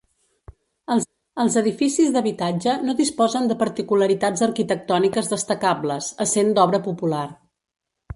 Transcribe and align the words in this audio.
Els 1.41 1.57
edificis 1.59 2.07
d'habitatge 2.15 2.73
no 2.87 2.95
disposen 3.01 3.45
de 3.51 3.57
particularitats 3.59 4.43
arquitectòniques 4.47 5.29
destacables, 5.35 6.09
essent 6.27 6.51
d'obra 6.57 6.81
popular. 6.89 7.23